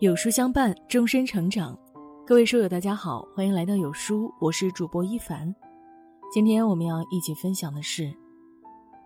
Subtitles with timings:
[0.00, 1.76] 有书相伴，终身成长。
[2.24, 5.52] 各位书友，大家好，欢迎来到有书，我是主播一凡。
[6.32, 8.14] 今天我们要一起分享的是：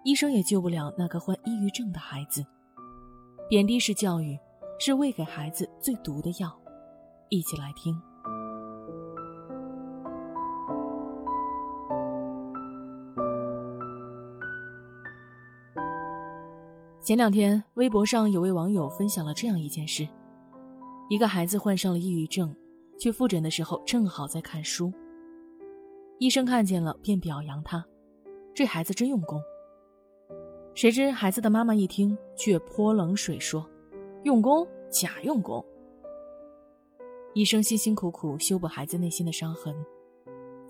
[0.05, 2.45] 医生也救不了那个患抑郁症的孩子。
[3.49, 4.39] 贬低式教育
[4.79, 6.55] 是喂给孩子最毒的药。
[7.31, 7.99] 一起来听。
[17.01, 20.07] 前两天，微博上有位网友分享了这样一件事。
[21.13, 22.57] 一个孩子患上了抑郁症，
[22.99, 24.91] 去复诊的时候正好在看书。
[26.17, 27.85] 医生看见了，便表扬他
[28.57, 29.39] ：“这孩子真用功。”
[30.75, 33.69] 谁知孩子的妈妈一听，却泼冷水说
[34.25, 34.67] ：“用功？
[34.89, 35.63] 假用功！”
[37.35, 39.77] 医生辛辛苦苦修补孩子内心的伤痕，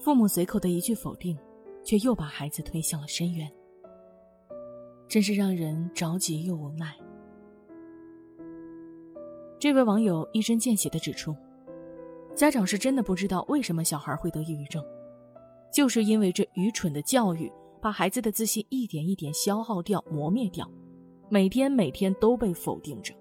[0.00, 1.38] 父母随口的一句否定，
[1.84, 3.48] 却又把孩子推向了深渊。
[5.06, 6.96] 真是让人着急又无奈。
[9.62, 11.36] 这位网友一针见血地指出，
[12.34, 14.84] 家长是真的不知道为什么小孩会得抑郁症，
[15.72, 17.48] 就是因为这愚蠢的教育
[17.80, 20.68] 把孩子的自信一点一点消耗掉、磨灭掉，
[21.28, 23.14] 每天每天都被否定着。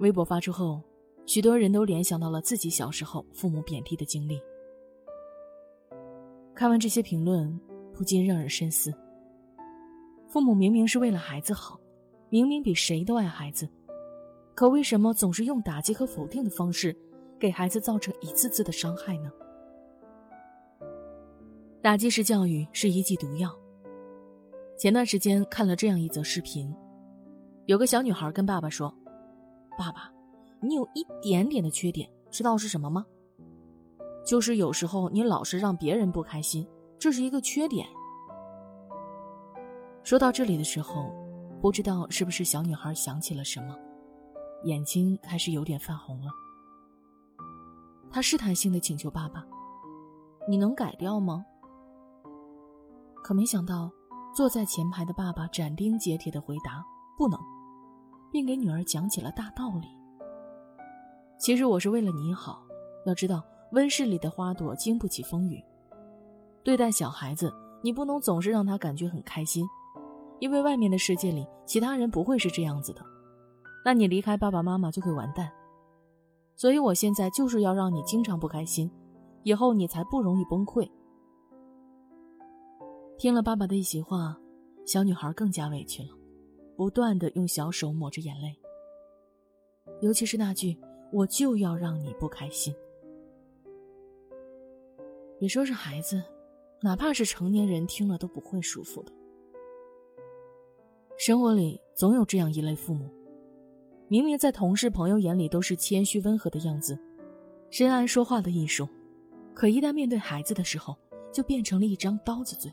[0.00, 0.82] 微博发出后，
[1.24, 4.40] 许多人都联想到了自己小时候父母贬低的经历。
[6.52, 7.56] 看完这些评论，
[7.92, 8.92] 不禁让人深思：
[10.26, 11.78] 父母明明是为了孩子好，
[12.28, 13.68] 明明比谁都爱孩子。
[14.58, 16.92] 可为什么总是用打击和否定的方式，
[17.38, 19.30] 给孩子造成一次次的伤害呢？
[21.80, 23.56] 打击式教育是一剂毒药。
[24.76, 26.74] 前段时间看了这样一则视频，
[27.66, 28.92] 有个小女孩跟爸爸说
[29.78, 30.12] ：“爸爸，
[30.60, 33.06] 你有一点点的缺点，知道是什么吗？
[34.26, 36.66] 就是有时候你老是让别人不开心，
[36.98, 37.86] 这是一个缺点。”
[40.02, 41.14] 说到这里的时候，
[41.60, 43.78] 不知道是不是小女孩想起了什么。
[44.64, 46.30] 眼睛开始有点泛红了，
[48.10, 49.44] 他试探性的请求爸爸
[50.48, 51.44] ：“你能改掉吗？”
[53.22, 53.90] 可没想到，
[54.34, 56.84] 坐在前排的爸爸斩钉截铁的回答
[57.16, 57.38] ：“不能。”
[58.30, 59.88] 并给女儿讲起了大道理。
[61.38, 62.62] 其实我是为了你好，
[63.06, 65.64] 要知道温室里的花朵经不起风雨。
[66.62, 67.50] 对待小孩子，
[67.80, 69.66] 你不能总是让他感觉很开心，
[70.40, 73.02] 因为外面的世界里，其他人不会是这样子的。
[73.88, 75.50] 那你离开爸爸妈妈就会完蛋，
[76.56, 78.90] 所以我现在就是要让你经常不开心，
[79.44, 80.86] 以后你才不容易崩溃。
[83.16, 84.38] 听了爸爸的一席话，
[84.84, 86.10] 小女孩更加委屈了，
[86.76, 88.54] 不断的用小手抹着眼泪。
[90.02, 90.78] 尤其是那句
[91.10, 92.74] “我就要让你不开心”，
[95.40, 96.22] 别说是孩子，
[96.82, 99.12] 哪怕是成年人听了都不会舒服的。
[101.16, 103.08] 生活里总有这样一类父母。
[104.10, 106.98] 明明在同事朋友眼里都是谦虚温和的样子，
[107.68, 108.88] 深谙说话的艺术，
[109.54, 110.96] 可一旦面对孩子的时候，
[111.30, 112.72] 就变成了一张刀子嘴。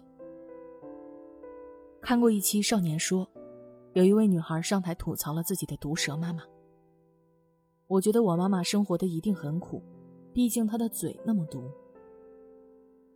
[2.02, 3.26] 看过一期《少年说》，
[3.92, 6.42] 有一位女孩上台吐槽了自己的毒舌妈妈。
[7.88, 9.84] 我觉得我妈妈生活的一定很苦，
[10.34, 11.70] 毕竟她的嘴那么毒。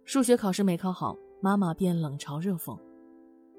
[0.03, 2.77] 数学考试没考好，妈妈便冷嘲热讽：“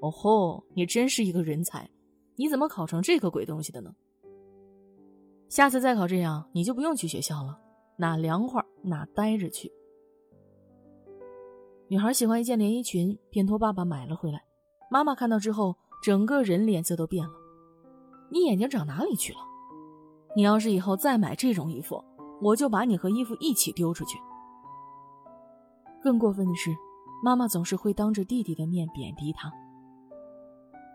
[0.01, 1.89] 哦吼，你真是一个人才，
[2.35, 3.91] 你怎么考成这个鬼东西的呢？”
[5.51, 7.59] 下次再考这样，你就不用去学校了，
[7.97, 9.69] 哪凉快哪待着去。
[11.89, 14.41] 女孩喜欢一件连衣裙，便托爸爸买了回来。
[14.89, 17.33] 妈妈看到之后，整个人脸色都变了。
[18.29, 19.39] 你眼睛长哪里去了？
[20.37, 22.01] 你要是以后再买这种衣服，
[22.41, 24.17] 我就把你和衣服一起丢出去。
[26.01, 26.73] 更过分的是，
[27.25, 29.51] 妈妈总是会当着弟弟的面贬低他。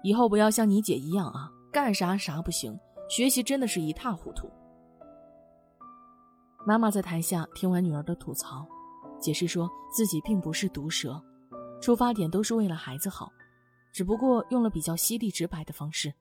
[0.02, 2.74] 以后不要像你姐一样啊，干啥啥不行。
[3.08, 4.48] 学习真的是一塌糊涂。
[6.66, 8.66] 妈妈在台下听完女儿的吐槽，
[9.20, 11.22] 解释说自己并不是毒舌，
[11.80, 13.30] 出发点都是为了孩子好，
[13.92, 16.12] 只不过用了比较犀利直白的方式。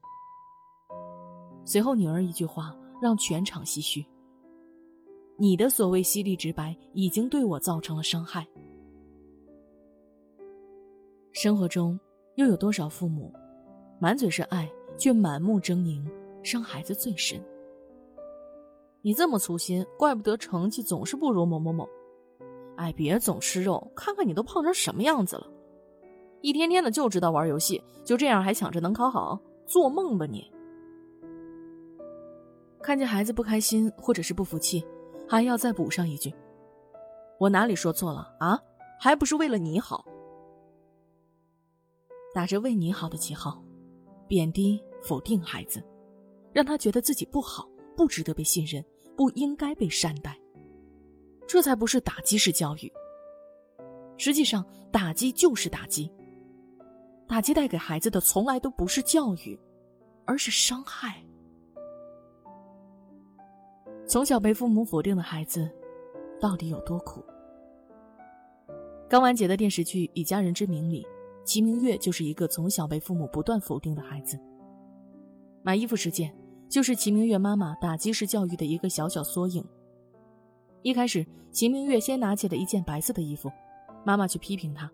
[1.64, 4.06] 随后女儿一句话让全场唏嘘
[5.38, 8.46] ：“你的所谓犀利直白已经对我造成了伤害。”
[11.34, 12.00] 生活中
[12.36, 13.34] 又有多少父母，
[14.00, 16.08] 满嘴是爱，却满目狰狞？
[16.46, 17.44] 伤孩子最深，
[19.02, 21.90] 你这么粗心，怪不得成绩总是不如某某某。
[22.76, 25.48] 哎，别总吃肉，看看你都胖成什么样子了，
[26.42, 30.52] 一天天的就知道玩游戏，就这样还想着能考好，做梦吧你！
[32.80, 34.86] 看见孩子不开心或者是不服气，
[35.28, 36.32] 还要再补上一句
[37.40, 38.60] ：“我哪里说错了啊？
[39.00, 40.06] 还不是为了你好。”
[42.36, 43.64] 打着为你好的旗号，
[44.28, 45.82] 贬低否定孩子。
[46.56, 48.82] 让他觉得自己不好，不值得被信任，
[49.18, 50.40] 不应该被善待。
[51.46, 52.90] 这才不是打击式教育。
[54.16, 56.10] 实际上，打击就是打击。
[57.28, 59.60] 打击带给孩子的从来都不是教育，
[60.24, 61.22] 而是伤害。
[64.08, 65.70] 从小被父母否定的孩子，
[66.40, 67.22] 到底有多苦？
[69.10, 71.06] 刚完结的电视剧《以家人之名》里，
[71.44, 74.40] 齐明月就是一个从小被父母不断否定的孩子。
[75.62, 76.34] 买衣服事件
[76.70, 79.64] 就是齐明月妈妈打击式教育的一个小小缩影。
[80.82, 83.52] 一开始，齐明月先拿起了一件白色的衣服，
[84.04, 84.90] 妈妈去批评他。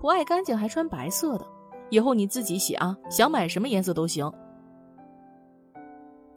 [0.00, 1.46] 不爱干净还穿白色的，
[1.90, 2.96] 以后你自己洗啊！
[3.08, 4.30] 想买什么颜色都行。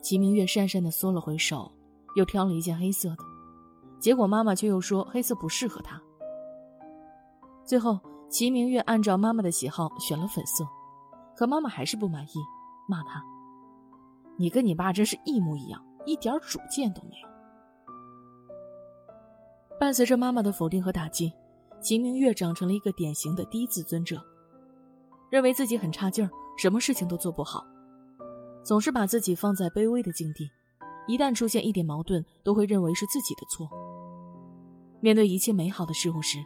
[0.01, 1.71] 齐明月讪讪的缩了回手，
[2.15, 3.17] 又挑了一件黑色的，
[3.99, 6.01] 结果妈妈却又说黑色不适合她。
[7.65, 7.99] 最后，
[8.29, 10.65] 齐明月按照妈妈的喜好选了粉色，
[11.35, 12.39] 可妈妈还是不满意，
[12.87, 13.21] 骂他
[14.37, 17.27] ：“你跟你爸真是一模一样，一点主见都没有。”
[19.79, 21.33] 伴随着妈妈的否定和打击。
[21.79, 24.19] 秦明月长成了一个典型的低自尊者，
[25.29, 27.63] 认为自己很差劲儿，什么事情都做不好，
[28.63, 30.49] 总是把自己放在卑微的境地，
[31.07, 33.69] 一旦出现一点矛盾，都会认为是自己的错。
[35.01, 36.39] 面对一切美好的事物时，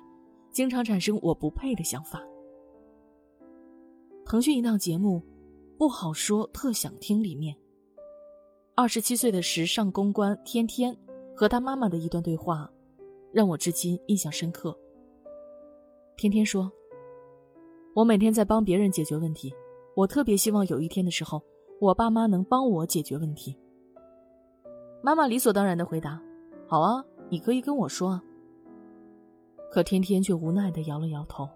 [0.52, 2.22] 经常产生“我不配”的想法。
[4.26, 5.24] 腾讯一档节目
[5.78, 7.56] 《不好说，特想听》里面，
[8.82, 10.98] 二十七岁的时尚公关天天
[11.36, 12.68] 和他妈妈的一段对话，
[13.32, 14.76] 让我至今印象深刻。
[16.18, 16.68] 天天说
[17.94, 19.54] ：“我每天在帮别人解决问题，
[19.96, 21.40] 我特别希望有一天的时候，
[21.80, 23.56] 我爸妈能帮我解决问题。”
[25.04, 26.20] 妈妈理所当然的回答
[26.66, 28.24] ：“好啊，你可以跟我说啊。”
[29.70, 31.48] 可天天却无奈的摇了摇头。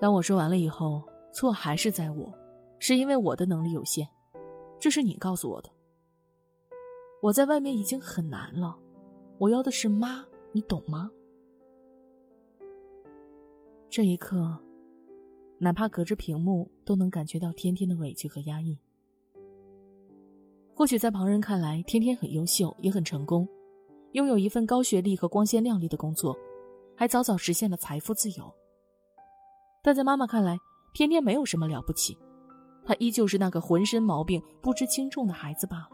[0.00, 1.02] 当我说完了以后，
[1.34, 2.32] 错还是在我，
[2.78, 4.08] 是因为我的能力有限，
[4.82, 5.70] 这是你告诉我的。
[7.20, 8.76] 我在外面已经很难了，
[9.38, 11.08] 我要的是妈，你懂吗？
[13.88, 14.58] 这一刻，
[15.58, 18.76] 哪怕隔着屏幕，都能感觉到天天的委屈和压抑。
[20.74, 23.48] 或许在旁人看来，天天很优秀，也很成功，
[24.14, 26.36] 拥有一份高学历和光鲜亮丽的工作，
[26.96, 28.52] 还早早实现了财富自由。
[29.80, 30.58] 但在妈妈看来，
[30.92, 32.18] 天天没有什么了不起，
[32.84, 35.90] 他依旧是那个浑身毛病、不知轻重的孩子罢了。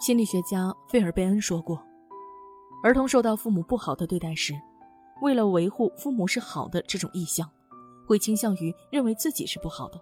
[0.00, 1.80] 心理学家费尔贝恩说过，
[2.82, 4.54] 儿童受到父母不好的对待时。
[5.20, 7.46] 为了维护父母是好的这种意向，
[8.08, 10.00] 会倾向于认为自己是不好的。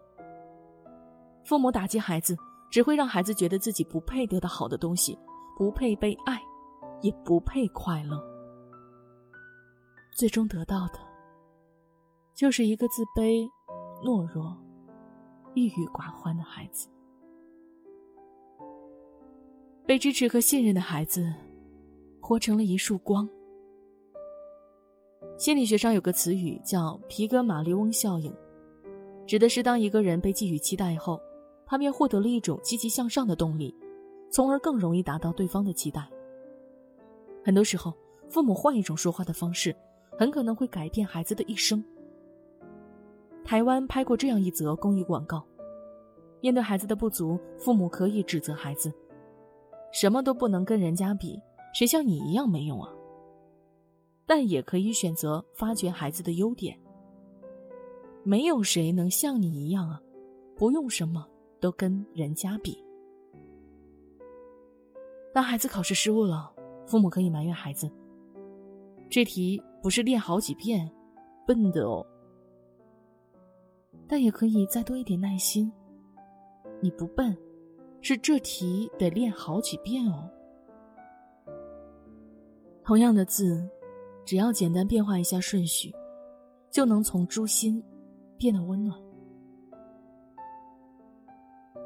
[1.44, 2.36] 父母打击孩子，
[2.70, 5.18] 只会让孩子觉得自己不配得到好的东西，
[5.56, 6.40] 不配被爱，
[7.00, 8.22] 也不配快乐。
[10.16, 11.00] 最终得到的，
[12.36, 13.50] 就是一个自卑、
[14.02, 14.56] 懦弱、
[15.54, 16.88] 郁郁寡欢的孩子。
[19.84, 21.32] 被支持和信任的孩子，
[22.20, 23.28] 活成了一束光。
[25.36, 28.32] 心理学上有个词语叫皮格马利翁效应，
[29.26, 31.20] 指的是当一个人被寄予期待后，
[31.66, 33.74] 他便获得了一种积极向上的动力，
[34.30, 36.08] 从而更容易达到对方的期待。
[37.44, 37.92] 很多时候，
[38.28, 39.74] 父母换一种说话的方式，
[40.18, 41.82] 很可能会改变孩子的一生。
[43.48, 45.42] 台湾拍过这样一则公益广告：
[46.42, 48.92] 面对孩子的不足，父母可以指责孩子，
[49.90, 51.40] 什么都不能跟人家比，
[51.72, 52.92] 谁像你一样没用啊？
[54.26, 56.78] 但也可以选择发掘孩子的优点。
[58.22, 59.98] 没有谁能像你一样啊，
[60.54, 61.26] 不用什么
[61.58, 62.76] 都跟人家比。
[65.32, 66.52] 当孩子考试失误了，
[66.86, 67.90] 父母可以埋怨孩子
[69.08, 70.86] ：“这题不是练好几遍，
[71.46, 72.04] 笨的哦。”
[74.08, 75.70] 但也可以再多一点耐心
[76.80, 77.36] ：“你不笨，
[78.00, 80.28] 是这题得练好几遍哦。”
[82.82, 83.68] 同样的字。
[84.24, 85.90] 只要简单变化一下顺序，
[86.70, 87.82] 就能从诛心
[88.36, 89.00] 变得温暖。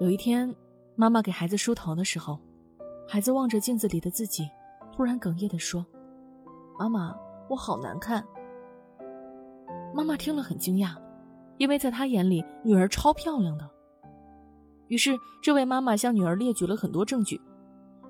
[0.00, 0.52] 有一天，
[0.96, 2.36] 妈妈给孩子梳头的时候，
[3.06, 4.50] 孩子望着镜子里的自己，
[4.92, 5.86] 突然哽咽的说
[6.76, 7.16] ：“妈妈，
[7.48, 8.26] 我好难看。”
[9.94, 10.96] 妈妈听了很惊讶，
[11.59, 13.68] 因为在他眼里，女儿超漂亮的。
[14.88, 17.40] 于是，这位妈妈向女儿列举了很多证据：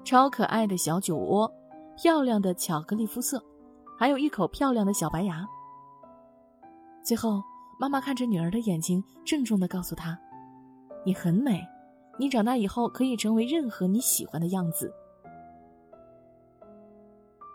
[0.04, 1.52] 超可爱的小酒窝，
[1.96, 3.42] 漂亮的巧克力肤色。
[3.98, 5.46] 还有一口漂亮的小白牙。
[7.04, 7.40] 最后，
[7.78, 10.18] 妈妈看着女儿的眼睛，郑重的告诉她
[11.06, 11.64] ：“你很美，
[12.18, 14.92] 你长大以后可以成为任何你喜欢的样子。”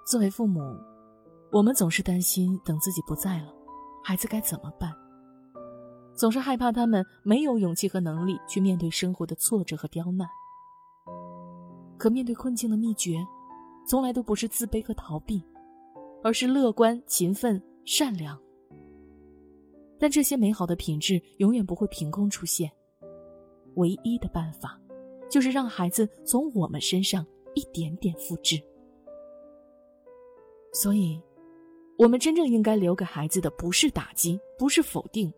[0.09, 0.61] 作为父母，
[1.51, 3.53] 我们总是担心等自己不在了，
[4.05, 4.93] 孩子该怎么办？
[6.17, 10.27] 总是害怕他们没有勇气和能力去面对生活的挫折和刁难。
[11.95, 13.17] 可面对困境的秘诀，
[13.87, 15.43] 从来都不是自卑和逃避，
[16.23, 18.37] 而是乐观、勤奋、善良。
[19.99, 22.71] 但这些美好的品质永远不会凭空出现，
[23.75, 24.79] 唯一的办法，
[25.29, 28.59] 就是让孩子从我们身上一点点复制。
[30.73, 31.21] 所以，
[31.95, 35.31] 我们真正应该留给孩子的，不是打击，不是否定。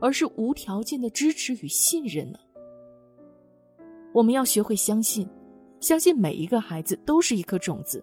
[0.00, 2.38] 而是无条件的支持与信任呢。
[4.12, 5.28] 我们要学会相信，
[5.80, 8.02] 相信每一个孩子都是一颗种子。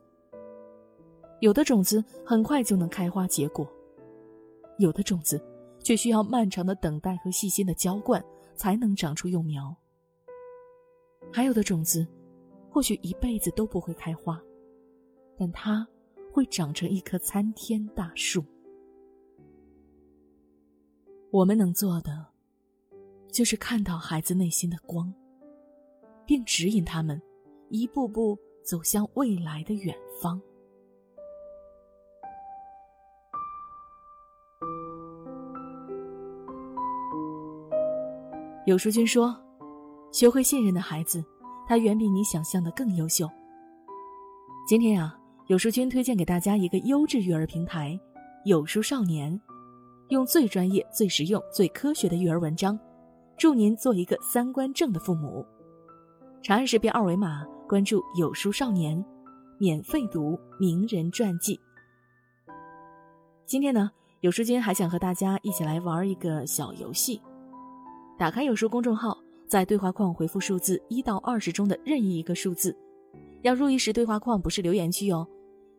[1.39, 3.67] 有的种子很快就能开花结果，
[4.77, 5.43] 有的种子
[5.83, 8.23] 却需要漫长的等待和细心的浇灌
[8.55, 9.75] 才能长出幼苗。
[11.31, 12.07] 还有的种子，
[12.69, 14.41] 或许一辈子都不会开花，
[15.35, 15.87] 但它
[16.31, 18.43] 会长成一棵参天大树。
[21.33, 22.27] 我们能做的，
[23.31, 25.11] 就是看到孩子内心的光，
[26.27, 27.19] 并指引他们
[27.69, 30.39] 一步步走向未来的远方。
[38.67, 39.35] 有书君说
[40.13, 41.25] ：“学会信任的孩子，
[41.67, 43.27] 他远比你想象的更优秀。”
[44.69, 47.99] 今天啊，有书君推荐给大家一个优质育儿平台——
[48.45, 49.41] 有书少年。
[50.13, 52.79] 用最专业、最实用、最科学的育儿文章，
[53.35, 55.43] 助您做一个三观正的父母。
[56.43, 59.03] 长按识别二维码，关注“有书少年”，
[59.57, 61.59] 免费读名人传记。
[63.45, 63.89] 今天呢，
[64.21, 67.19] 有书君还想和大家一起来玩一个小游戏。
[68.15, 69.17] 打开有书公众号，
[69.47, 72.77] 在对话框回复数字一到二十中的任意一个数字。
[73.41, 75.27] 要注意时，对话框不是留言区哦，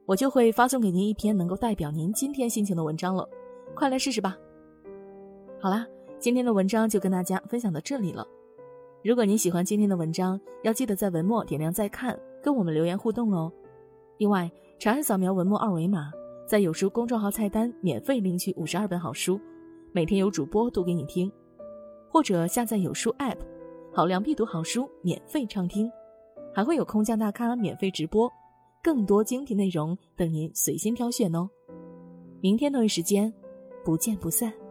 [0.06, 3.28] 我就会发送给您一篇能够代表您今天心情的文章了。
[3.74, 4.38] 快来试试吧！
[5.60, 5.86] 好啦，
[6.20, 8.26] 今天的文章就跟大家分享到这里了。
[9.02, 13.52] 如果您喜欢今天的文章，要记得在文末点亮再看，跟我们留言互动哦。
[14.16, 16.12] 另外，长按扫描文末二维码，
[16.46, 19.40] 在有书公众号菜单免费领取五十二本好书，
[19.92, 21.28] 每天有主播读给你听；
[22.08, 23.38] 或者下载有书 App，
[23.92, 25.90] 好量必读好书免费畅听，
[26.54, 28.32] 还会有空降大咖免费直播，
[28.82, 31.50] 更多精品内容等您随心挑选哦。
[32.40, 33.32] 明天同一时间。
[33.84, 34.63] 不见不散。